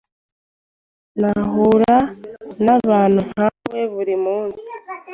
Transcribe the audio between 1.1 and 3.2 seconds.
Nahura nabantu